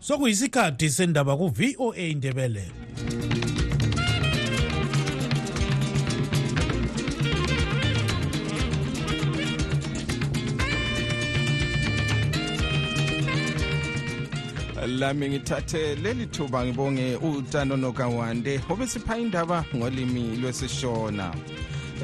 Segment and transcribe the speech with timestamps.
[0.00, 2.64] sokuyisikhathi sendaba ku-voa indebele
[14.98, 21.34] lami ngithathe leli thuba ngibonge utano nokawande obesipha indaba ngolimi lwesishona.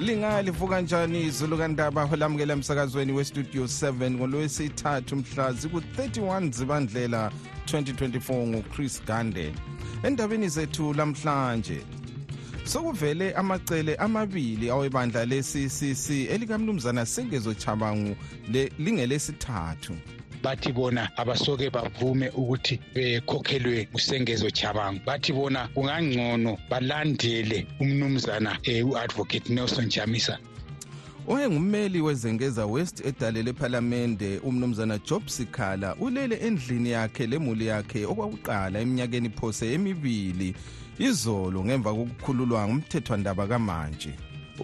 [0.01, 2.09] Lingalivuka njani izulu kandaba?
[2.13, 7.33] Olamukela emsakazweni westudio 7 ngolwesithathu mhla ziku-31 zibandlela
[7.67, 9.55] 2024 nguchris gande.
[10.03, 11.81] Endabeni zethu lamhlanje
[12.65, 18.17] sokuvele amacele amabili awebandla le-ccc elikamnumzana sengezo chabangu
[18.79, 19.93] lingelesithathu
[20.43, 29.53] bathi bona abasoke bavume ukuthi bekhokhelwe usengezo chabangu bathi bona kungangcono balandele umnumzana um u-advocate
[29.53, 30.39] nelson jamisa
[31.29, 39.31] oyengummeli wezengeza west edale lephalamende umnumzana job sikhala ulele endlini yakhe lemuli yakhe okwakuqala eminyakeni
[39.31, 40.55] phose emibili.
[40.99, 44.13] Izolo ngemva kokukhululwa ngumthethwandaba kamanje.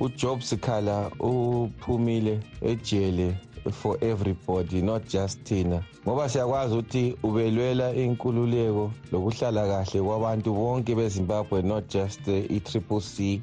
[0.01, 3.35] Ujob sikhala uphumile ejele
[3.71, 5.83] for everybody not just thina.
[6.07, 13.41] Ngoba siyakwazi ukuthi ubelwela inkululeko lokuhlala kahle kwabantu bonke bezimbabwe not just i-triple c.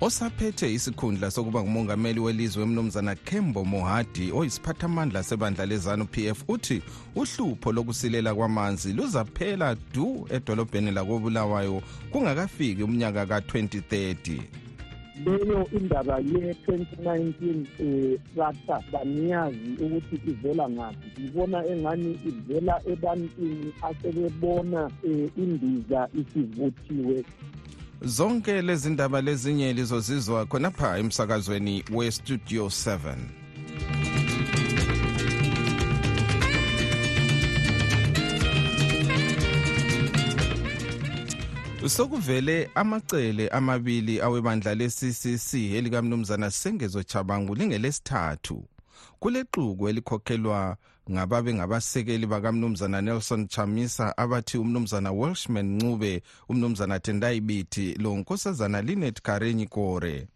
[0.00, 6.82] Osaphethe isikhundla sokuba ngumongameli welizwe umnumzana kembo mohadi oyisiphathamandla sebandla lezanu pf uthi
[7.16, 14.63] uhlupho lokusilela kwamanzi luzaphela du edolobheni lakobulawayo kungakafiki umnyaka ka-2030
[15.24, 21.20] leyo indaba ye-2019 um rata baniyazi ukuthi ivela ngaphi.
[21.20, 27.24] Ngibona engani ivela ebantwini asebebona um indiza isivuthiwe.
[28.02, 33.43] Zonke lezi ndaba lezinye lizozizwa khonapha emsakazweni westudio 7
[41.88, 48.64] sokuvele amacele amabili awebandla le-ccc elikamnumzana sengezo chabangu lingelesithathu.
[49.20, 50.76] Kulexuku elikhokhelwa
[51.10, 59.20] ngababe ngabasekeli bakamnumzana nelson chamisa abathi umnumzana welshman ncube umnumzana tendai biti lo nkosazana linet
[59.22, 60.28] karenyi kore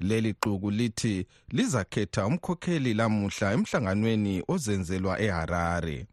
[0.00, 6.06] leli xuku lithi lizakhetha umkhokheli lamuhla emhlanganweni ozenzelwa eharare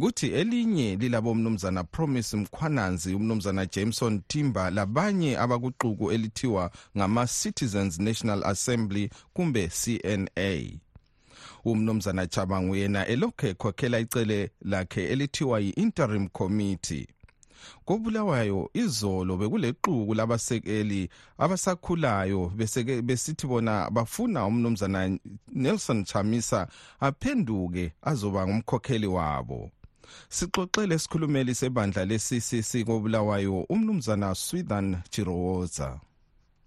[0.00, 9.10] kuthi elinye lilabo mnumzana promise mkhwananzi umnumzana jameson timber labanye abakuxuku elithiwa ngama-citizens national assembly
[9.32, 10.28] kumbe cna
[11.64, 17.06] umnumzana chabangu yena elokhu ekhokhela icele lakhe elithiwa yi-interim committee
[17.84, 21.08] kobulawayo izolo bekulequku labasekeli
[21.38, 22.52] abasakhulayo
[23.02, 25.18] besithi bona bafuna umnumzana
[25.48, 26.68] nelson chamisa
[27.00, 29.70] aphenduke azoba ngumkhokheli wabo
[30.28, 36.00] sixoxele isikhulumeli sebandla le-ccc kobulawayo umnumzana swithan chirowoza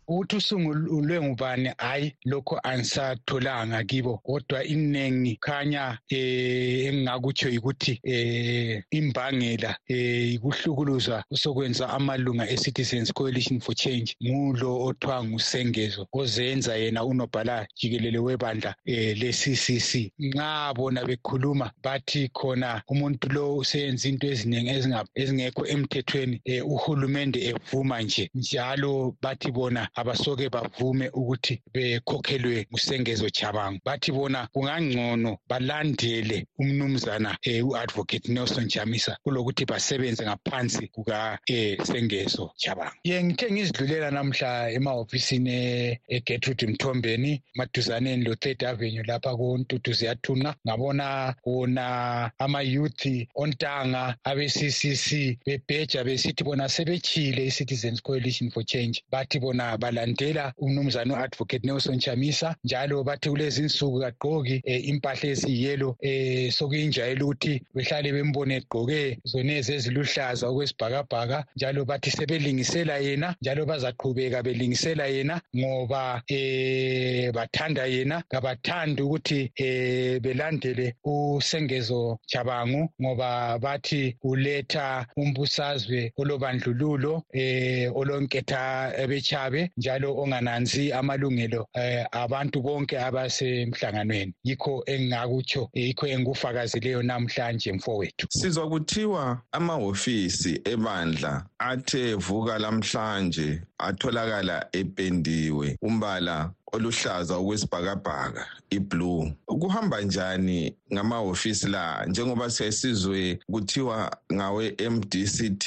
[0.08, 1.70] ukuthi usungulwe ngubani?
[1.78, 4.18] Hayi lokho angisatholanga kibo.
[4.18, 13.76] Kodwa iningi khanya eh engingakutsho yikuthi eh imbangela eh ikuhlukuluzwa usokwenza amalunga e-citizens coalition for
[13.76, 22.30] change ngulo othiwa ngusengezo ozenza yena unobhala jikelele webandla eh le-ccc nxa bona bekhuluma bathi
[22.30, 24.70] khona umuntu lo useyenza into eziningi
[25.16, 28.30] ezingekho emthethweni eh uhulumende evuma nje.
[28.36, 37.70] Njalo bathi bona abasoke bavume ukuthi bekhokhelwe ngusengezo chabangu bathi bona kungangcono balandele umnumzana um
[37.70, 46.68] u-advocate nelson jamisa kulokuthi basebenze ngaphansi kukasengezo um chabangu ye ngithe ngizidlulela namhla emahofisini egertrude
[46.68, 50.56] mthombeni maduzaneni lo-third avenue lapha kontuthu ziyathunqa.
[50.68, 53.06] Ngabona wona ama-youth
[53.36, 59.04] ontanga abe-ccc bebheja besithi bona sebechile i-citizens coalition for change.
[59.12, 65.90] Bathi bona balandela umnumzana u-advocate nelson chamisa njalo bathi kulezi nsuku kagqoki um impahla eziyiyelo
[66.08, 74.44] um sokuyinjayelo ukuthi behlale bembone egqoke zonezi eziluhlaza okwesibhakabhaka njalo bathi sebelingisela yena njalo bazaqhubeka
[74.46, 78.24] belingisela yena ngoba um bathanda yena.
[78.32, 90.16] Kabathandi ukuthi um belandele usengezo jabangu ngoba bathi uletha umbusazwe olobandlululo um olonketha ebechabe njalo
[90.18, 94.34] ongananzi amalungelo eh, abantu bonke abasemhlanganweni.
[94.44, 98.28] Yikho engingakutsho yikho engikufakazileyo namhlanje mfowethu.
[98.30, 105.78] Sizwa kuthiwa amahofisi ebandla athe vuka lamhlanje atholakala ependiwe.
[105.82, 109.34] Umbala oluhlaza okwesibhakabhaka iblue.
[109.46, 112.06] Kuhamba njani ngamahhovisi la?
[112.06, 115.66] Njengoba sesizwe kuthiwa ngawe MDCT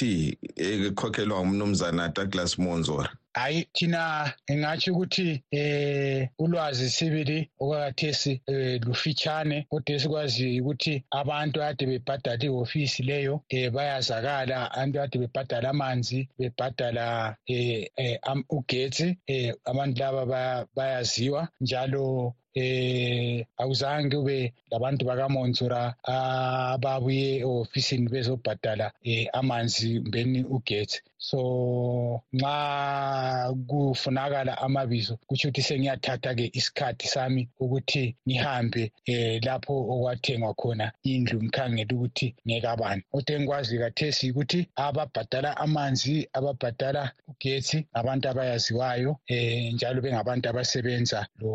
[0.55, 3.09] ekhokhelwa umnumzana Douglas Monzora.
[3.39, 11.83] Hayi thina ngingatsho ukuthi eh ulwazi sibili okwakathesi eh, lufitshane kodwa esikwaziyo ukuthi abantu ade
[11.91, 14.57] bebhadala ihofisi leyo eh bayazakala.
[14.71, 17.05] Abantu ade bebhadala amanzi bebhadala
[17.47, 18.19] eh, eh
[18.57, 21.41] ugetsi eh abantu laba bayaziwa.
[21.61, 25.81] Njalo eh awuzange ube labantu bakaMontsura
[26.13, 36.45] ababuye ehofisini bezobhadala eh amanzi mbeni ugetsi so nxa kufunakala amabizo kutsho ukuthi sengiyathatha ke
[36.59, 43.01] isikhathi sami ukuthi ngihambe eh lapho okwathengwa khona indlu ngikhangele ukuthi ngekabani.
[43.11, 51.51] Kodwa engikwazi kathesi ukuthi ababhadala amanzi ababhadala ugetsi abantu abayaziwayo eh njalo bengabantu abasebenza lo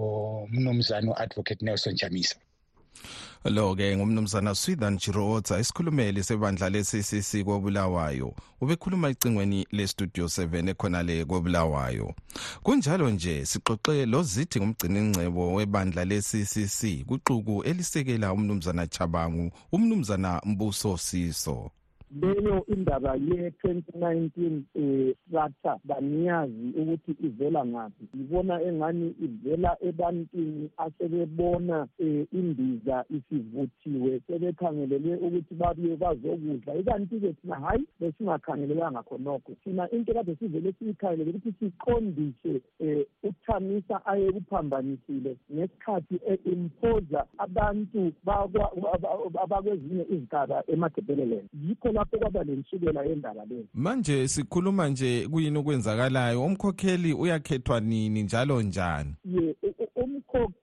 [0.53, 2.37] mnumzane u-advocate nelson jamisa
[3.45, 8.35] lo-ke ngumnumzana swithan jirotsa isikhulumeli sebandla le-ccc kobulawayo.
[8.61, 12.15] Ubekhuluma icingweni lestudio 7 ekhonale kobulawayo.
[12.63, 21.71] Kunjalo nje sixoxe lozithi ngumgciningcebo webandla le-ccc kuxuku elisekela umnumzana chabangu umnumzana mbuso siso.
[22.21, 28.05] Leyo indaba ye-2019 eh ratha baniyazi ukuthi ivela ngaphi.
[28.17, 36.75] Ngibona engani ivela ebantwini asebebona eh imbiza isivuthiwe sebekhangelele ukuthi babuye bazokudla.
[36.75, 39.53] Ikanti-ke thina hhayi besingakhangelelanga khonokho.
[39.65, 48.13] Thina into kade sivele siyikhangelele ukuthi siqondise um uthamisa ayekuphambanisile ngesikhathi e-imposa abantu
[49.43, 56.45] abakwezinye izigaba emagebheleland yikho lapho kwaba lensukela yendaba leyo manje sikhuluma nje kuyini okwenzakalayo?
[56.45, 58.23] Umkhokheli uyakhethwa nini?
[58.23, 59.15] Njalo njani?
[59.25, 59.55] Ye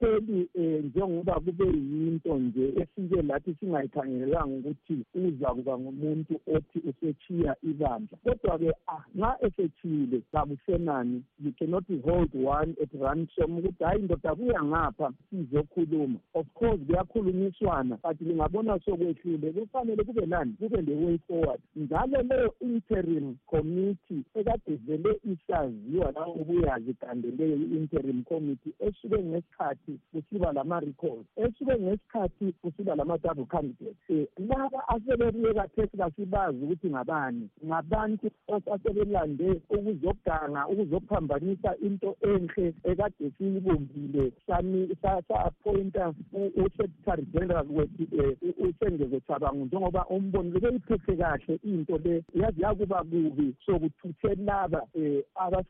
[0.02, 7.56] umkhokheli um njengoba kube yinto nje esike lathi singayikhangelelanga ukuthi uza kuba ngumuntu othi usechiya
[7.62, 8.18] ibandla.
[8.24, 8.72] Kodwa-ke
[9.14, 16.18] nxa esechiyile kakusenani you cannot hold one at ransom ukuthi hhayi ndoda kuya ngapha sizokhuluma.
[16.34, 20.52] Of course kuyakhulunyiswana but lingabona sokwehlule kufanele kube nani?
[20.58, 21.60] Kube le-way forward.
[21.76, 29.91] Njalo leyo interim committee ekade vele isaziwa la ubuyazi kande leyo i-interim committee esuke ngesikhathi
[30.12, 31.28] kusiba lama-records.
[31.36, 33.96] Esuke ngesikhathi kusiba lama-double candidates.
[34.08, 37.48] Um laba asebebuye kathesi kasibazi ukuthi ngabani.
[37.66, 38.30] Ngabantu
[38.74, 50.06] asebelande ukuzoganga ukuzophambanisa into enhle ekade siyibumbile sa-appointa u-secretary general wethu um usengezo chabangu njengoba
[50.06, 52.24] umbonile beyiphethe kahle into le.
[52.34, 55.22] Yazi yakuba kubi sokuthuthe laba um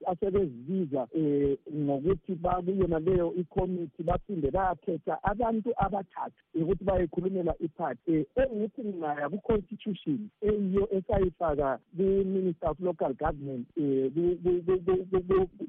[0.06, 8.84] asebezibiza um ngokuthi bakuyona leyo ikhomithi baphinde bayakhetha abantu abathathu ukuthi bayekhulumela iphathi um engithi
[8.84, 14.10] ngingaya ku-constitution eyiyo esayifaka ku-minister of local government um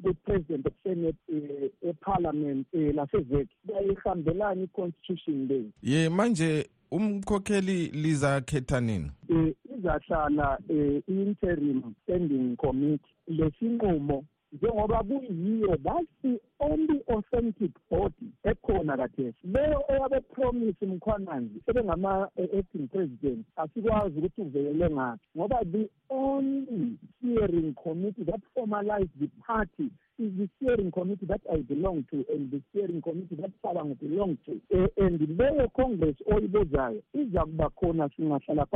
[0.03, 9.11] ku-president of senate um eparliament um lasevek bayihambelani i-constitution leyo ye manje umkhokheli lizakhetha nini?
[9.29, 13.13] Um izahlala um i-interim standing committee.
[13.27, 22.87] Lesinqumo njengoba kuyiyo that's the only authentic body ekhona kathesi leyo eyabe promise mkhwananzi sebengama-acting
[22.87, 29.89] president asikwazi ukuthi uvelele ngaphi ngoba the only steering committee that formalized the party
[30.23, 34.37] is the steering committee that I belong to and the steering committee that Sabango belong
[34.45, 34.59] to.
[34.73, 38.67] Uh, and leyo congress oyibozayo iza kuba khona singahlala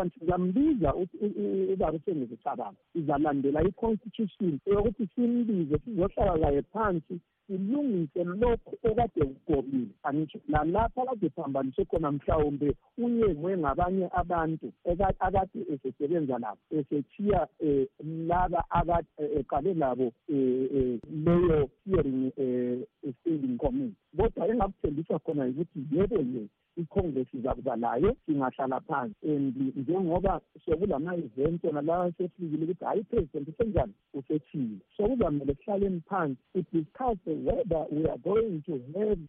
[1.74, 10.40] ubaba usengeze Sabango izalandela i-constitution eyokuthi simbize sizohlala laye phansi silungise lokhu okade kugobile angitsho
[10.48, 14.72] nalapha kade phambanise khona mhlawumbe uyengwe ngabanye abantu
[15.20, 19.08] akade esesebenza labo esethiya um laba akade
[19.40, 21.00] eqale labo um
[21.40, 22.86] leyo hearing um
[23.22, 26.48] standing committee kodwa engakuthembisa khona yikuthi yebo ye
[26.78, 29.16] i-congress izakuba layo singahlala phansi.
[29.24, 33.94] And njengoba sokulama-event ona lawa sefikile ukuthi hhayi ipresident usenjani?
[34.14, 34.78] Usethile.
[34.98, 39.20] Sokuzamele sihlaleni phansi udiscusse whether we are going to have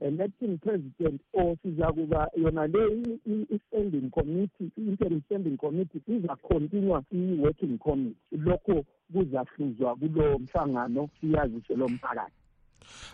[0.00, 8.16] an acting president or sizakuba yona le i-standing committee i-interim standing committee izacontinua i-working committee.
[8.32, 12.39] Lokho kuzahluzwa kulowo mhlangano siyazise lo mphakathi.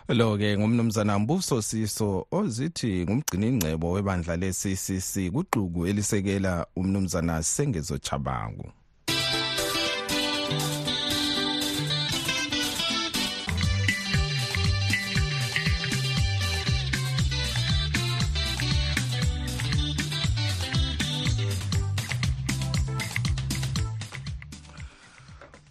[0.07, 8.71] Lo-ke ngumnumzana mbuso siso ozithi ngumgcini ingcebo webandla le-ccc kuxuku elisekela umnumzana sengezo chabangu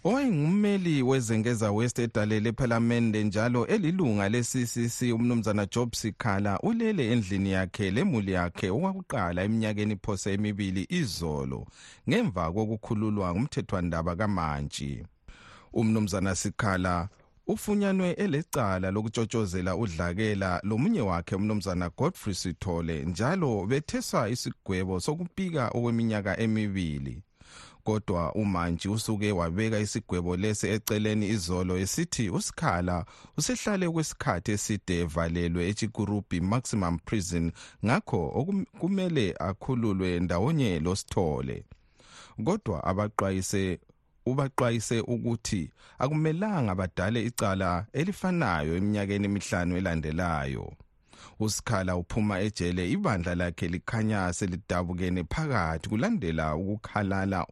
[0.03, 8.31] owayengummeli wezengeza west edalele ephalamende njalo elilunga le-ccc umnumzana job sikhala ulele endlini yakhe lemuli
[8.31, 11.67] yakhe okwakuqala eminyakeni phose emibili izolo
[12.09, 15.03] ngemva kokukhululwa ngumthethwandaba kamantshi.
[15.73, 17.09] Umnumzana sikhala
[17.47, 27.23] ufunyanwe elecala lokutshotshozela udlakela lomunye wakhe umnumzana godfrey sithole njalo betheswa isigwebo sokupika okweminyaka emibili.
[27.87, 33.05] Kodwa umantshi usuke wabeka isigwebo lesi eceleni izolo esithi usikhala
[33.37, 37.45] usehlale kwesikhathi eside evalelwe echikurubi maximum prison
[37.85, 38.21] ngakho
[38.79, 41.57] kumele akhululwe ndawonye losithole.
[42.45, 43.79] Kodwa abaxwayise
[44.25, 50.65] ubaxwayise ukuthi akumelanga badale icala elifanayo eminyakeni emihlanu elandelayo.
[51.39, 57.47] Usikhala uphuma ejele ibandla lakhe likhanya selidabukene phakathi kulandela ukukhalala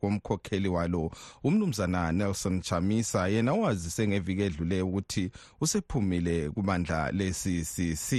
[0.00, 1.10] komkhokheli walo
[1.44, 3.28] umnumzana Nelson Chamisa.
[3.28, 8.10] Yena wazise ngeviki edlule ukuthi usephumile kubandla le-CCC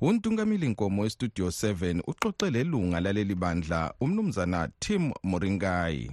[0.00, 6.10] untungamili nkomo westudio 7 uxoxe lelunga laleli bandla umnumzana Tim Moringai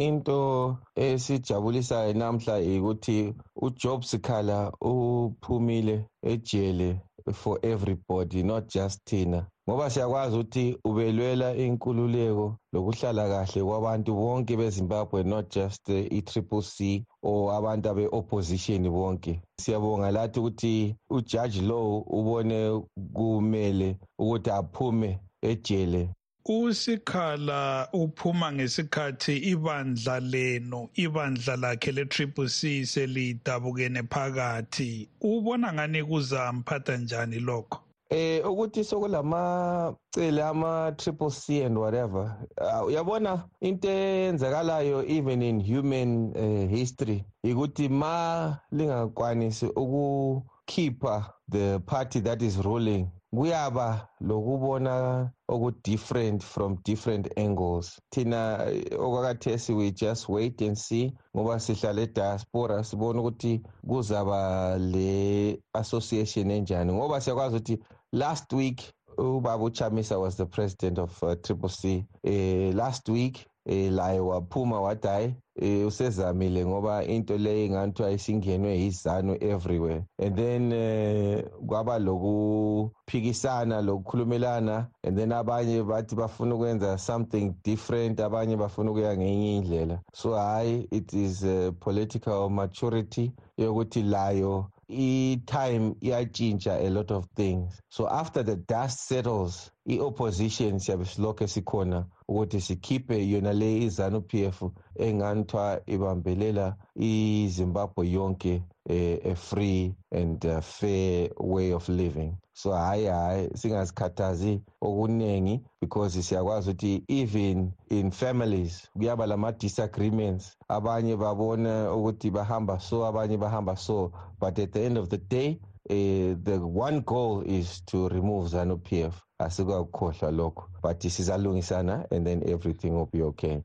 [0.00, 7.00] into esijabulisayo namhla ukuthi uJob Sikhala uphumile ejele
[7.32, 9.46] for everybody not just thina.
[9.68, 17.52] Ngoba siyakwazi ukuthi ubelwela inkululeko lokuhlala kahle kwabantu bonke bezimbabwe not just i-triple c or
[17.54, 19.42] abantu abe-opposition bonke.
[19.60, 22.82] Siyabonga lathi ukuthi ujaji low ubone
[23.14, 26.08] kumele ukuthi aphume ejele
[26.44, 35.08] usikhala uphuma ngesikhathi ibandla leno ibandla lakhe le-triple c selidabukene phakathi.
[35.20, 37.80] Ubona ngani kuzamphatha njani lokho?
[38.10, 42.36] Eh ukuthi sokulamacele ama-triple c and whatever.
[42.60, 52.20] Uh, uyabona into eyenzakalayo even in human uh, history ukuthi ma lingakwanisi ukukhipha the party
[52.20, 58.00] that is ruling kuyaba lokubona oku-different from different angles.
[58.10, 58.58] Thina
[58.92, 66.92] okwakathesi we just wait and see ngoba sihlala ediaspora sibona ukuthi kuzaba le association enjani.
[66.92, 67.78] Ngoba siyakwazi ukuthi
[68.12, 68.82] last week
[69.18, 72.04] ubaba uchamisa was the president of uh, triple c.
[72.24, 78.78] Uh, last week eh laye waphuma wathi hayi eh usezamile ngoba into leyo inganthiwa isingenwe
[78.78, 80.04] yizanu everywhere.
[80.18, 88.56] And then eh kwaba lokuphikisana lokukhulumelana and then abanye bathi bafuna ukwenza something different abanye
[88.56, 90.00] bafuna ukuya ngenye indlela.
[90.14, 97.80] So hayi it is a political maturity yokuthi layo i-time iyatshintsha a lot of things.
[97.90, 102.06] So after the dust settles i-opposition siyabe silokhu sikhona.
[102.30, 104.62] Ukuthi sikhiphe yona le izanu p f
[105.06, 112.36] enganithwa ibambelela izimbabwe yonke eh, a free and uh, fair way of living.
[112.52, 120.56] So hayi hayi singazikhathazi okuningi because siyakwazi ukuthi even in families kuyaba lama-disagreements.
[120.68, 125.58] Abanye babona ukuthi bahamba so abanye bahamba so but at the end of the day
[125.90, 129.20] uh, the one goal is to remove zanu p f.
[129.40, 133.62] Asikakukhohlwa lokho but sizalungisana and then everything will be okay.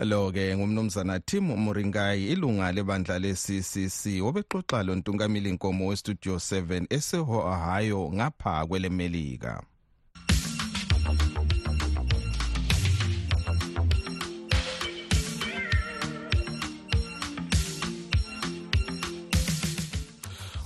[0.00, 8.10] Lo ke ngumnumzana Tim Muringai ilunga lebandla le-CCC obexoxa lo ntungamili inkomo westudio 7 eseOhio
[8.12, 9.62] ngapha kwelemelika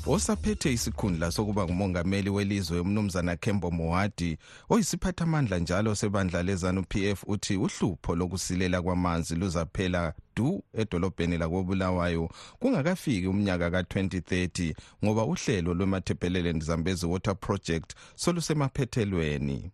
[0.06, 8.16] osaphethe isikhundla sokuba ngumongameli welizwe umnumzana Kembo Moati oyisiphathamandla njalo sebandla lezanu PF uthi uhlupho
[8.16, 17.94] lokusilela kwamanzi luzaphela du edolobheni lakobulawayo kungakafiki umnyaka ka-2030 ngoba uhlelo lwemathephelele Zambezi Water Project
[18.14, 19.70] solusemaphethelweni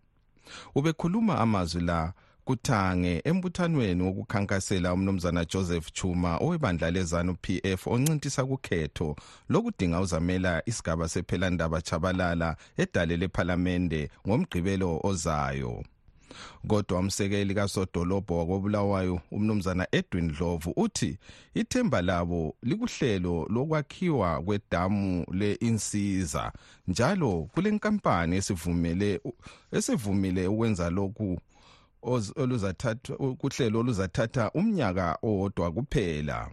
[0.75, 2.13] ubekhuluma amazwi la
[2.45, 9.17] kuthange embuthanweni wokukhankasela umnumzana Joseph Chuma owebandla lezanu PF oncintisa kukhetho
[9.49, 15.85] lokudinga uzamela isigaba sephelandaba chabalala edale lephalamende ngomgqibelo ozayo.
[16.69, 21.19] Kodwa umsekeli kasodolobho wakobulawayo umnumzana Edwin Dlovu uthi
[21.55, 26.53] ithemba labo likuhlelo lokwakhiwa kwedamu le-insiza
[26.89, 29.21] njalo kule nkampani esivumele
[29.73, 31.41] esivumile ukwenza lokhu
[32.03, 36.51] oluzathatha kuhlelo oluzathatha umnyaka owodwa kuphela.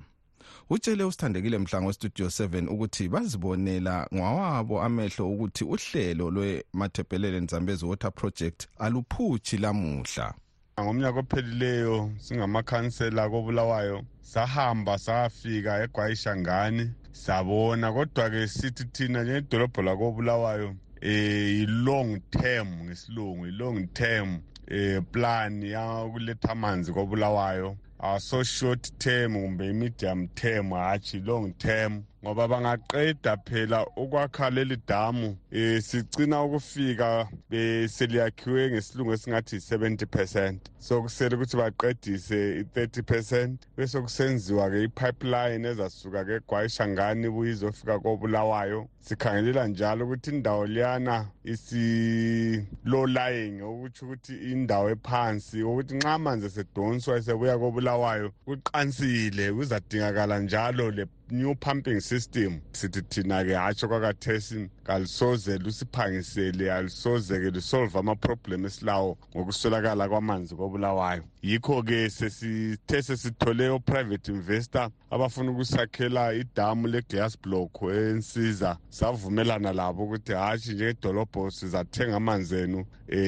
[0.69, 8.67] Utshele usithandekile mhlango studio 7 ukuthi bazibonela ngwawabo amehlo ukuthi uhlelo lwemathebhelele Nzambezi Water Project
[8.79, 10.33] aluphuchi lamuhla.
[10.81, 17.93] Ngomnyaka ophelileyo singamakhansela kobulawayo sahamba safika egwayishangani sabona.
[17.93, 24.39] Kodwa-ke sithi thina njengedolobho lakobulawayo eh i-long term ngesilungu i-long term.
[24.67, 32.47] Eh plan yokuletha amanzi kobulawayo aso short term kumbe i-medium term hatshi long term ngoba
[32.47, 40.69] bangaqeda phela ukwakha leli damu eh sigcina ukufika beseliyakhiwe ngesilungu esingathi 70 percent.
[40.79, 47.99] So kusele ukuthi baqedise i-30 percent bese kusenziwa ke i-pipeline ezasuka ke egwayishangani buye izofika
[47.99, 48.89] kobulawayo.
[49.01, 57.17] Sikhangelela njalo ukuthi indawo liyana isi-low lying okutsho ukuthi indawo ephansi ukuthi nxa amanzi esedonswa
[57.17, 62.61] esebuya kobulawayo kuqansile kuzadingakala njalo le new pumping system.
[62.71, 71.23] Sithi thina-ke hatsho kwakathesi kalisoze lusiphangisele alisoze-ke lisolve amaproblem esilawo ngokuswelakala kwamanzi kobulawayo.
[71.43, 78.77] Yikho-ke sesithe sesithole o-private investor abafuna ukusakhela idamu le-glass block ensiza.
[78.89, 82.85] Savumelana labo ukuthi hatshi njengedolobho sizathenga amanzi enu um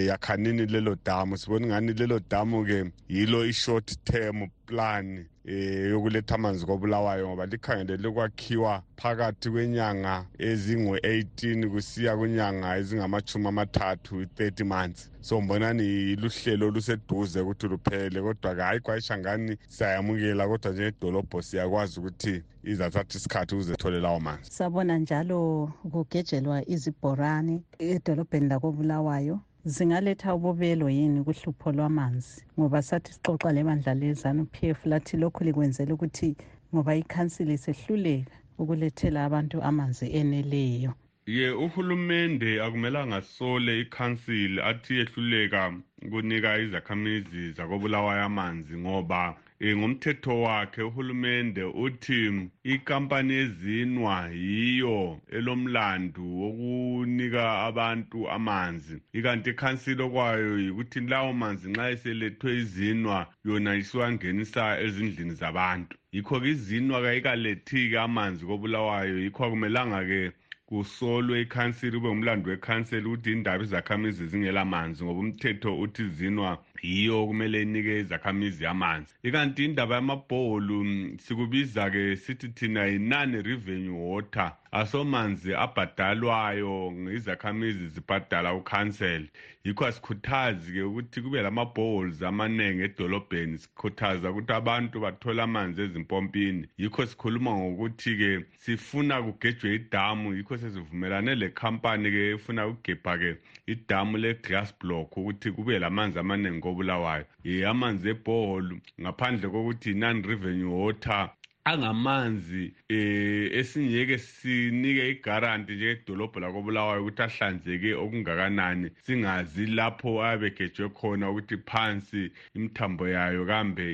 [0.07, 1.37] yakhanini lelo damu.
[1.37, 5.25] Sibona ingani lelo damu-ke yilo i-short term plan.
[5.49, 14.63] Eh yokuletha amanzi kobulawayo ngoba likhangelele ukwakhiwa phakathi kwenyanga ezingu-18 kusiya kwinyanga ezingamachumi amathathu 30
[14.63, 15.09] months.
[15.21, 23.17] So mbonani luhlelo oluseduze ukuthi luphele kodwa-ke hayi kwayishangani siyayamukela kodwa njengedolobho siyakwazi ukuthi izathatha
[23.17, 24.51] isikhathi ukuze thole lawo manzi.
[24.51, 29.39] Sabona njalo kugejelwa izibhorane edolobheni lakobulawayo.
[29.65, 32.43] Zingaletha ububelo yini kuhlupho lwamanzi?
[32.59, 36.35] Ngoba sathi sixoxa lebandla lezanu p f lathi lokhu likwenzela ukuthi
[36.73, 40.93] ngoba ikhansili isehluleka ukulethela abantu amanzi eneleyo.
[41.35, 45.73] Ye uhulumende akumelanga sole ikhansili athi yehluleka
[46.05, 57.43] ukunika izakhamizi zakobulawayo amanzi ngoba um ngomthetho wakhe uhulumende uthi ikampani ezinwa yiyo elomlandu wokunika
[57.67, 58.95] abantu amanzi.
[59.13, 65.97] Ikanti ikhansili okwayo yikuthi lawo manzi nxa eselethwe izinwa yona isiwangenisa ezindlini zabantu.
[66.11, 70.31] Yikho-ke izinwa kayikalethi-ke amanzi kobulawayo yikho akumelanga-ke
[70.69, 76.51] kusolwe ikhansili kube ngumlando wekhanseli ukuthi indaba izakhamizi zingela manzi ngoba umthetho uthi zinwa
[76.81, 79.13] yiyo kumele inike izakhamizi amanzi.
[79.23, 80.85] Ikanti indaba yamabholu
[81.19, 84.55] sikubiza-ke sithi thina yinani revenue water.
[84.71, 89.29] Asomanzi abhadalwayo izakhamizi zibhadala ukhanseli
[89.63, 96.67] yikho asikhuthazi-ke ukuthi kube lama-bowls amaningi edolobheni sikhuthaza ukuthi abantu bathole amanzi ezimpompini.
[96.77, 103.37] Yikho sikhuluma ngokuthi-ke sifuna kugejwe idamu yikho sesivumelane le khampani-ke efuna ukugebha-ke
[103.67, 107.25] idamu le-glass block ukuthi kube lamanzi amaningi kobulawayo
[107.71, 111.29] amanzi ebholu ngaphandle kokuthi non-revenue water
[111.69, 121.57] angamanzi eh esingeke sinike igaranti njengedolobho lakobulawayo ukuthi ahlanzeke okungakanani singazi lapho abegejwe khona ukuthi
[121.69, 123.85] phansi imthambo yayo kambe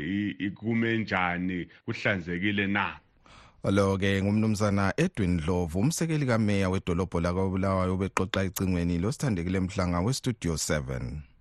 [0.48, 3.00] ikume njani kuhlanzekile na.
[3.64, 11.35] Lo-ke ngumnumzana edwin dlovu umsekeli kameya wedolobho lakobulawayo ubexoxa ecingweni losithandekile mhlanga westudio 7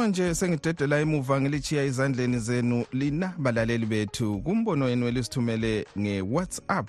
[0.00, 4.40] okwamanje sengidedela emuva ngilichiya ezandleni zenu lina balaleli bethu.
[4.44, 6.88] Kumbono wenu elisithumele nge-whatsapp.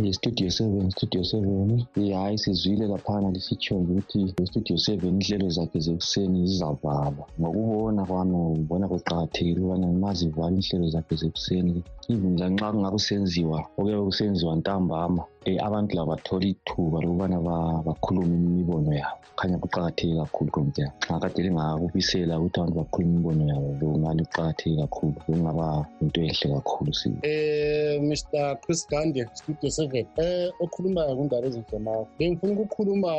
[0.00, 1.84] Nge-studio seven studio seven.
[1.94, 9.60] Hayi sizwile laphana lisitsho ukuthi i-studio seven inhlelo zakhe zekuseni zizavalwa ngokubona kwami ngibona kuqakathekile
[9.60, 11.82] ukubana mazivalwa inhlelo zakhe zekuseni.
[12.08, 15.22] Even lanxa kungakusenziwa okuyabe kusenziwa ntambama.
[15.22, 17.38] um abantu labo bathole ithuba lokubana
[17.86, 19.18] bakhulume imibono yabo.
[19.36, 25.12] Khanya kuqakatheke kakhulu komtya nxa kade lingakubisela ukuthi abantu bakhulume imibono yabo bekungani kuqakatheke kakhulu?
[25.26, 30.06] Bekungaba yinto enhle kakhulu si um mr chris gande studio seven.
[30.18, 33.10] Um okhulumayo kundaba ezidlemayo bengifuna ukukhuluma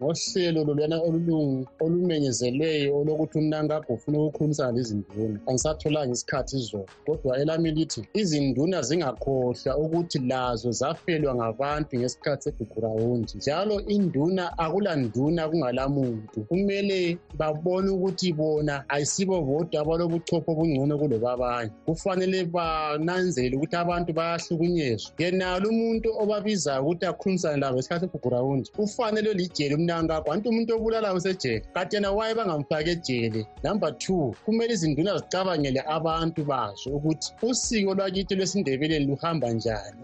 [0.00, 8.00] ngohlelo loluyana olulungu olumenyezelweyo olokuthi umnankagbo ufuna ukukhulumisana lezinduna angisatholanga isikhathi izolo kodwa elami lithi
[8.20, 16.44] izinduna zingakhohlwa ukuthi lazo lazo zafelwa ngabantu ngesikhathi segugurawundi njalo induna akulanduna kungalamuntu.
[16.48, 21.70] Kumele babone ukuthi bona ayisibo bodwa abalobuchopho obungcono kulobabanye.
[21.86, 25.12] Kufanele bananzele ukuthi abantu bayahlukunyezwa.
[25.18, 31.64] Yenalo umuntu obabizayo ukuthi akhulumisane labo ngesikhathi segugurawundi ufanele lijele umnankakho anti umuntu obulalayo usejele
[31.74, 33.46] kanti yena waye bangamfaki ejele.
[33.64, 39.96] Number two kumele izinduna zicabangele abantu bazo ukuthi usiko lwakithi lwesindebeleni luhamba njani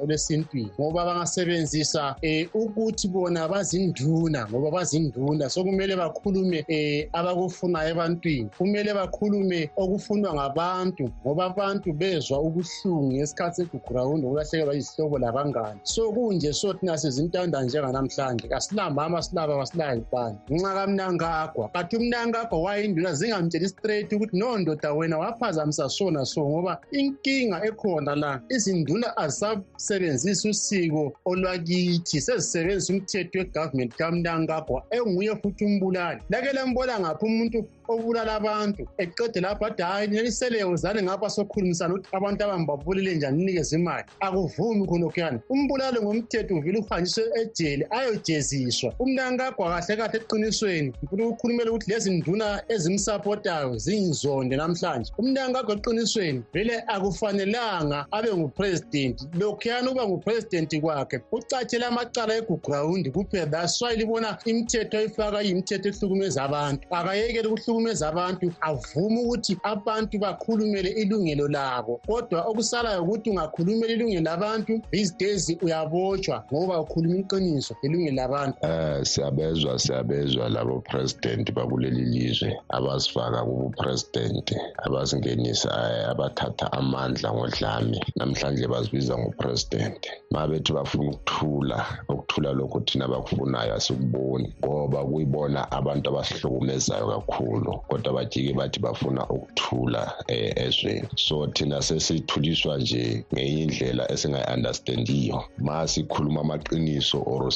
[0.47, 5.51] olwesintwini ngoba bangasebenzisa um ukuthi bona bazinduna ngoba bazinduna.
[5.51, 8.51] So kumele bakhulume um abakufunayo ebantwini.
[8.59, 15.81] Kumele bakhulume okufunwa ngabantu ngoba abantu bezwa ubuhlungu ngesikhathi segugurawundi ukulahlekelwa yizihlobo labangani.
[15.83, 23.15] So kunje so thina sizintanda njenganamhlanje kasilamama silaba kasilayo ibani nxa kamnankagwa kathi umnankagwa wayinduna
[23.15, 30.36] zingamtsheli straight ukuthi no ndoda wena waphazamisa sona so ngoba inkinga ekhona la izinduna azisasebenzisi
[30.45, 36.21] usiko olwakithi sezisebenzisa umthetho wegovernment kamnankagwa enguye futhi umbulali.
[36.31, 42.09] Lake lambona ngaphi umuntu obulala abantu eqede lapho ade hayi neliseleyo zane ngapha sokhulumisana ukuthi
[42.17, 44.05] abantu abambabulile njani ninikeze imali.
[44.21, 48.95] Akuvumi khonokhuyana umbulalo ngomthetho uvile uhanjiswe ejele ayojeziswa.
[48.99, 55.13] Umnankagwa kahle kahle eqinisweni ngifuna ukukhulumela ukuthi lezi nduna ezimsapotayo ziyinzonde namhlanje.
[55.19, 63.47] Umnankagwa eqinisweni vele akufanelanga abe ngupresidenti lokhuyana ukuba ngupresidenti kwakhe ucatshele amacala egugrawundi kuphela.
[63.47, 66.83] That's why libona imithetho ayifaka iyimithetho ehlukumeza abantu.
[66.91, 72.01] Akayekele ukuhlukumeza ukuhlukumeza abantu avume ukuthi abantu bakhulumele ilungelo labo.
[72.07, 78.57] Kodwa okusalayo ukuthi ungakhulumela ilungelo labantu these days uyabotshwa ngoba ukhuluma iqiniso ilungelo labantu.
[78.63, 84.55] Um siyabezwa siyabezwa labo president bakuleli lizwe abasifaka kubupresident
[84.87, 85.71] abasingenisa
[86.11, 88.01] abathatha amandla ngodlame.
[88.17, 96.11] Namhlanje bazibiza ngupresident ma bethi bafuna ukuthula ukuthula lokhu thina bakufunayo asikuboni ngoba kuyibona abantu
[96.11, 97.66] abasihlukumezayo kakhulu.
[97.89, 105.45] Kodwa bajike bathi bafuna ukuthula eh, ezweni so thina sesithuliswa nje ngenye indlela esingayi-understandiyo.
[105.59, 107.53] Ma sikhuluma amaqiniso or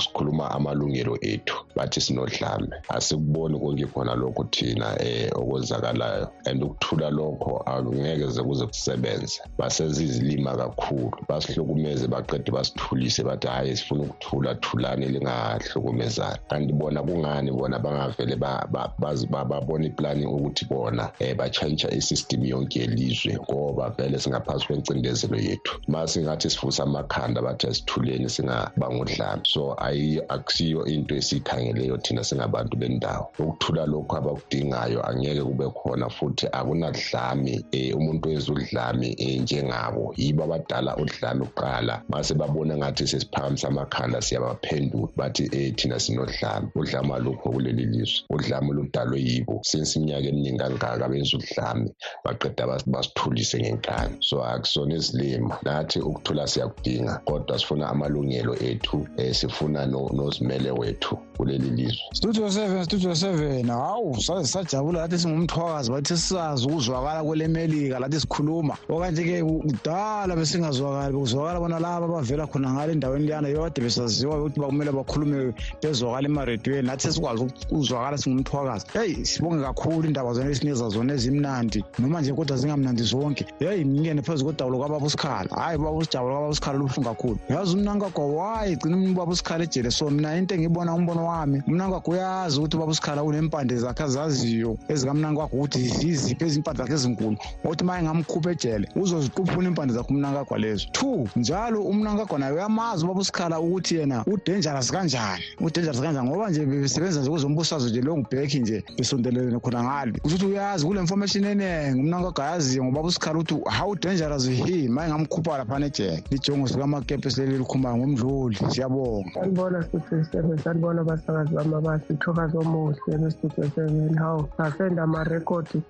[0.00, 2.68] sikhuluma amalungelo ethu bathi sinodlame.
[2.88, 6.30] Asikuboni konke khona lokhu thina um okwenzakalayo.
[6.46, 9.40] And ukuthula lokho angeke ze kuze kusebenze.
[9.58, 11.12] Basezizilima kakhulu.
[11.28, 16.38] Basihlukumeze baqede basithulise bathi hhayi sifuna ukuthula thulani lingahlukumezani.
[16.48, 17.78] Kanti bona kungani bona
[18.26, 25.80] bangavele babona iplani ukuthi bona um batshantsha isystem yonke yelizwe ngoba vele singaphansi kwencindezelo yethu.
[25.88, 29.42] Ma singathi sivusa amakhanda bathi asithuleni singabangudlame.
[29.46, 33.30] So akusiyo into esiyikhangeleyo thina singabantu bendawo.
[33.38, 40.14] Ukuthula lokhu abakudingayo angeke kube khona futhi akunadlame um umuntu wenza udlame um njengabo.
[40.16, 42.02] Yibo abadala udlame kuqala.
[42.08, 46.68] Mase babona ngathi sesiphakamisa amakhanda siyabaphendula bathi um thina sinodlame.
[46.74, 48.09] Udlame alukho kuleli lizwe.
[48.30, 49.60] Udlame oludalwe yibo.
[49.62, 51.90] Since iminyaka eminingi kangaka benza udlame
[52.24, 54.16] baqeda basithulise ngenkani.
[54.20, 61.29] So akusona izilima nathi ukuthula siyakudinga kodwa sifuna amalungelo ethu um sifuna nozimele wethu.
[61.40, 62.04] Kuleli lizwe.
[62.12, 63.68] Studio seven studio seven.
[63.68, 68.76] Hawu saze sajabula lathi singumthwakazi bathi sisazi ukuzwakala kwele melika lathi sikhuluma.
[68.88, 74.92] Okanje-ke kudala besingazwakali bekuzwakala bona laba abavela khona ngale endaweni liyana bekade besaziwa ukuthi bakumele
[74.92, 78.86] bakhulume bezwakala emarediyweni nathi sesikwazi ukuzwakala singumthwakazi.
[78.92, 83.46] Heyi sibonge kakhulu indaba zona esinikeza zona ezimnandi noma nje kodwa zingamnandi zonke.
[83.58, 87.38] Heyi ngingene phezu kodawulo kwababa usikhala hhayi ubaba usijabula kwababa usikhala lubuhlungu kakhulu.
[87.48, 89.90] Yazi umnankagwa wayi gcina ubaba usikhala ejele.
[89.90, 91.62] So mina into engiyibona umbono wami.
[91.66, 97.36] Umnankagwa uyazi ukuthi ubaba usikhala unempande zakhe azaziyo ezikamnankagwa ukuthi ziziphi ezimpande zakhe ezinkulu.
[97.64, 103.20] Othi uma engamkhupha ejele uzoziquphuna impande zakhe umnankagwa lezo two njalo umnankagwa naye uyamazi ubaba
[103.20, 105.44] usikhala ukuthi yena udangerous kanjani.
[105.60, 110.46] Udangerous kanjani ngoba nje bebesebenza nje kwezombusazwe nje lo ngubhekhi nje besondelelene khona ngale ukuthi
[110.46, 114.88] uyazi kule information eningi umnankagwa ayaziyo ngobaba usikhala ukuthi how dangerous he?
[114.88, 118.56] Ma engamkhupha laphana ejele lijongo sikamakepe sileli likhumbayo ngomdluli.
[118.68, 119.30] Siyabonga.
[119.34, 125.82] Sanibona sisi sanibona abasakazi bami abahle ithokazi omuhle bestudio seven hawu ngasenda amarekhodi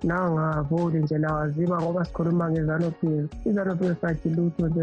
[0.99, 1.19] nje
[1.83, 2.51] ngoba sikhuluma
[4.01, 4.83] sathi lutho nje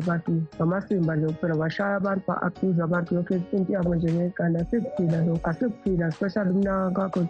[0.56, 3.12] ngamasimba nje kuphela bashaya abantu ba-abuse abantu
[3.54, 6.54] into yabo asikuphila lokhu asikuphila especially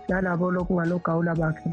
[0.10, 1.70] nalabo lokhu ngalogawula bakhe.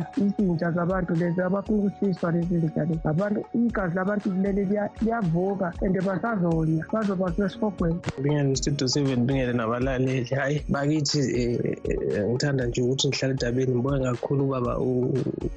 [0.60, 2.70] La zabantu lezi abafuna ukushiswa lezi
[3.04, 4.30] abantu igazi labantu
[5.00, 7.30] liyavuka and basazonya bazoba
[9.54, 11.23] nabalaleli bakithi
[12.28, 14.72] ngithanda nje ukuthi ngihlala edabeni ngibonge kakhulu ubaba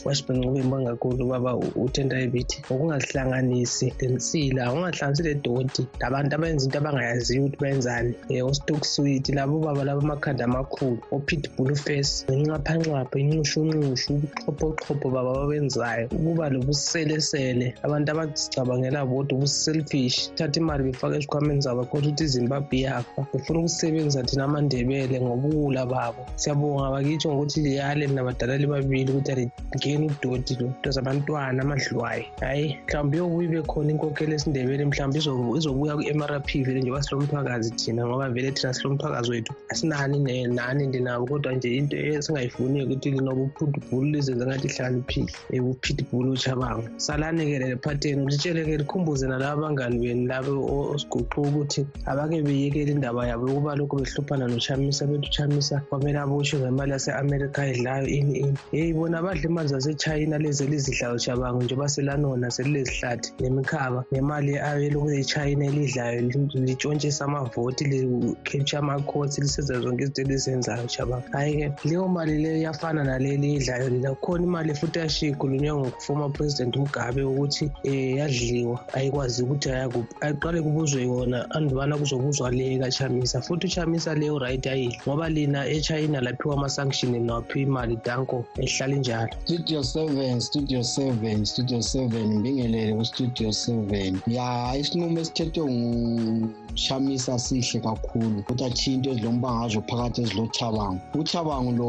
[0.06, 1.52] washburn ube ngibonge kakhulu ubaba
[1.84, 8.14] utenda ebithi ngokungazihlanganisi lensila ungahlanganisi ledoti labantu abenza into abangayaziyo ukuthi benzani.
[8.30, 16.06] Um ostock sweet labo baba labo amakhanda amakhulu opitbull face ngenxaphanxapha inxushunxushu ubuxhophoxhopho baba babenzayo
[16.16, 23.22] ukuba lobuselesele abantu abazicabangela bodwa ubuselfish thatha imali befake esikhwameni zabo kodwa ukuthi izimbabwe iyafa
[23.34, 25.20] befuna ukusebenza thina amandebele
[25.58, 26.26] ngobuwula babo.
[26.36, 32.26] Siyabonga bakitsho ngokuthi liyale nabadala libabili ukuthi alingeni udoti lo into zabantwana amadlwayi.
[32.40, 35.20] Hhayi mhlawumbe iyobuya ibe khona inkokhelo esindebele mhlawumbe
[35.58, 39.54] izobuya ku-mrp vele njengoba silomthwakazi thina ngoba vele thina silomthwakazi wethu.
[39.70, 47.60] Asinani nani ndinabo kodwa nje into esingayifuniyo ukuthi linobuphutbhulu lizenze ngathi hlakaniphile ubuphitbhulu uchabango salani-ke
[47.60, 50.52] lephatheni litshele-ke likhumbuze nalabo abangani benu labo
[50.94, 56.92] osiguqu ukuthi abake beyekele indaba yabo ukuba lokhu behluphana nochamisa bethi uchamisa kwamele aboshwe ngemali
[56.92, 58.58] yase-amerika edlayo ini ini.
[58.72, 65.66] Yeyi bona badla imali zasechina lezi elizidlayo chabango njengoba selanona selilezihlathi nemikhaba ngemali elokhu echina
[65.66, 66.22] elidlayo
[66.54, 73.54] litshontshisa amavoti li-capture amakhosi lisenza zonke izinto elizenzayo chabango hhayi-ke leyo mali leyo iyafana naleli
[73.56, 80.16] idlayo lila kukhona imali futhi yashikhulunywe ngufoma president mugabe ukuthi um yadliwa ayikwazi ukuthi ayakuphi
[80.22, 83.42] ayiqale kubuzwe yona andubana kuzobuzwa le kachamisa.
[83.42, 88.46] Futhi uchamisa leyo right ayidli ngoba lina echina laphiwa ama-sanction nawaphiwa imali danko?
[88.58, 94.20] Ehlala injalo studio seven studio seven studio seven mbingelele kustudio seven.
[94.28, 101.88] Ya isinqumo esithethwe ngushamisa sihle kakhulu ukuthi athinto ezilombangazo phakathi ezilochabango uchabango lo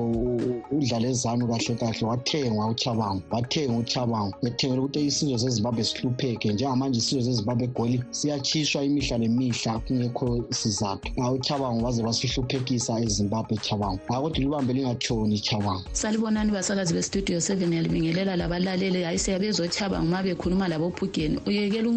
[0.77, 7.23] udlala ezanu kahle kahle wathengwa uchabango wathenga uchabango ethengela ukuthi isizwe sezimbabwe sihlupheke njengamanje isizwe
[7.25, 15.38] sezimbabwe egoli siyatshiswa imihla nemihla kungekho sizathu uchabango baze basihluphekisa ezimbabwe chabango akodwa libambe lingatshoni
[15.38, 19.03] chabango salibonani basakazi bestudio seven yalibingelela labalaleli.
[19.03, 21.88] Hayi siyabezochabango uma bekhuluma labophugeni uyekela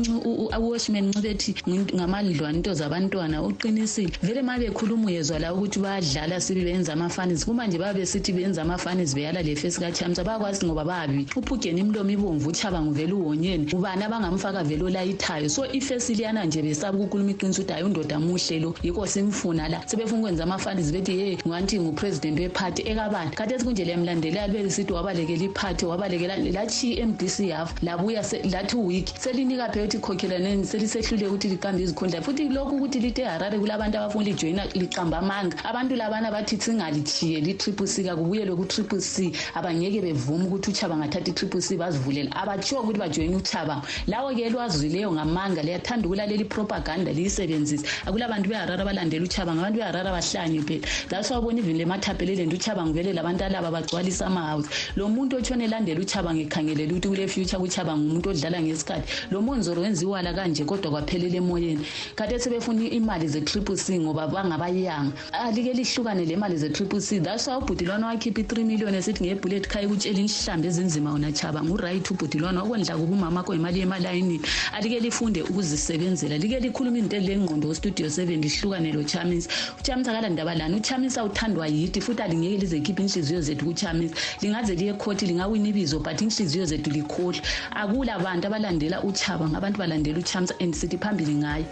[0.60, 1.56] uwashman ncibethi
[1.96, 3.42] ngamandlwana into zabantwana.
[3.44, 4.12] Uqinisile.
[4.22, 8.62] Vele ma bekhuluma uyezwa la ukuthi bayadlala sibi benza amafanis kuma nje babe besithi benza
[8.62, 11.28] amafanis beyala lefesi kachamsa bayakwazi ngoba babi.
[11.36, 13.68] Uphugeni imlomo ibomvu uchabango vele uwonyeni.
[13.74, 15.50] Ubani abangamfaka vele olayithayo?
[15.50, 18.76] So ifesi liyana nje besaba ukukhuluma iqiniso ukuthi hayi undoda muhle lo.
[18.84, 19.88] Yikho simfuna la.
[19.88, 25.44] Sebefuna ukwenza amafanis bethi ye ngathi ngupresident wephathi ekabani khathesi kunje liyamlandelela libe lisithi wabalekela
[25.44, 29.14] iphathi wabalekela lachi i-mdc yafa labuya lathi uwiki.
[29.20, 34.26] Selinika phela ukuthi khokhelaneni selisehluleke ukuthi liqambe izikhundla futhi lokhu ukuthi lithe harare kulabantu abafuna
[34.26, 35.58] lijoyina liqamba amanga.
[35.64, 39.32] Abantu labana bathi singalitshiye li-triple c kakubuyelwe ku-triple c.
[39.56, 42.32] Abangeke bevume ukuthi uchaba ngathatha i-triple c bazivulela.
[42.36, 47.86] Abatshiwo ukuthi bajoyine uchaba lawo-ke elwazileyo ngamanga liyathanda ukulalela ipropaganda liyisebenzise.
[48.06, 50.88] Akulabantu beharare abalandela uchaba ngabantu beharare abahlanye phela
[51.22, 56.02] that's wabona even le mathaphelelento uchaba ngivele labantu alaba bagcwalisa amahawusi lo muntu otshona elandela
[56.02, 59.14] uchaba ngikhangelele ukuthi kule future kuchaba ngumuntu odlala ngesikhathi.
[59.32, 61.86] Lo monzoro wenziwala kanje kodwa kwaphelela emoyeni.
[62.16, 67.20] Kade sebefuna imali ze-triple c ngoba bangabayanga alike lihlukane le mali ze-triple c.
[67.20, 72.12] That's why ubhudilwana wakhipha i-three million esithi ngebullet khaya ukutshela inhlambi ezinzima wona chaba nguright
[72.12, 74.42] ubhudilwana okwendla kuba umama kho imali emalayinini
[74.74, 76.38] alike lifunde ukuzisebenzela.
[76.38, 82.02] Like likhuluma into elengqondo ustudio seven lihlukane lo chamisa uchamisa kalandaba lani uchamisa uthandwa yithi
[82.02, 86.90] futhi alingeke lize khipha inhliziyo zethu kuchamisa lingaze liye ekhothi lingawina ibizo but inhliziyo zethu
[86.90, 91.66] likhohlwa akula bantu abalandela uchaba ngabantu balandela uchamisa and sithi phambili ngayo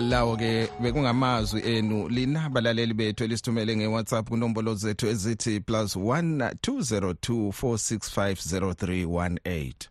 [0.00, 7.50] lawo ke bekungamazwi enu lina balaleli bethu elisithumele ngewhatsapp kunombolo zethu ezithi plus 1 202
[7.50, 9.88] 465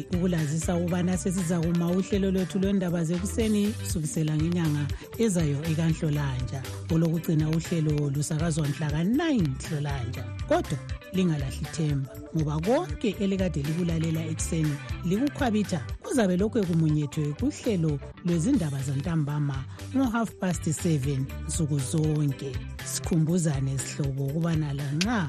[0.00, 4.86] silusizi ukulazisa ukubana sesiza kuma uhlelo lwethu lwendaba zekuseni sukisela ngenyanga
[5.18, 10.78] ezayo ekanhlolanja olokugcina uhlelo lusakazwa mhla ka-9 hlolanja kodwa
[11.12, 19.64] lingalahli themba ngoba konke elikade likulalela ekuseni likukhwabitha kuzabe lokhu kumunyethwe kuhlelo lwezindaba zantambama
[19.96, 22.52] ngo-half past 7 nsuku zonke.
[22.84, 25.28] Sikhumbuzane sihlobo ukubana lanxa